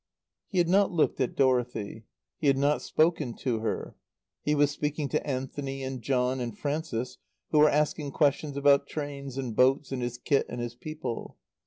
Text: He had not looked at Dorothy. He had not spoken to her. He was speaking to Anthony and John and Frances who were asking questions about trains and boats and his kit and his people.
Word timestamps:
He 0.47 0.57
had 0.57 0.67
not 0.67 0.91
looked 0.91 1.21
at 1.21 1.35
Dorothy. 1.35 2.05
He 2.39 2.47
had 2.47 2.57
not 2.57 2.81
spoken 2.81 3.35
to 3.35 3.59
her. 3.59 3.95
He 4.41 4.55
was 4.55 4.71
speaking 4.71 5.07
to 5.09 5.23
Anthony 5.27 5.83
and 5.83 6.01
John 6.01 6.39
and 6.39 6.57
Frances 6.57 7.19
who 7.51 7.59
were 7.59 7.69
asking 7.69 8.09
questions 8.13 8.57
about 8.57 8.87
trains 8.87 9.37
and 9.37 9.55
boats 9.55 9.91
and 9.91 10.01
his 10.01 10.17
kit 10.17 10.47
and 10.49 10.59
his 10.59 10.73
people. 10.73 11.37